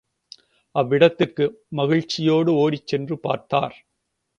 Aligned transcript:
அவ்விடத்திற்கு 0.75 1.45
மகிழ்ச்சியோடு 1.69 2.53
ஓடிச் 2.55 2.87
சென்று 2.87 3.19
பார்த்தார். 3.19 3.77